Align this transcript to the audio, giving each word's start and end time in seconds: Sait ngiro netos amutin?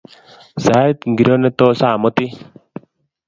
Sait 0.63 0.97
ngiro 1.11 1.35
netos 1.37 1.79
amutin? 1.87 2.31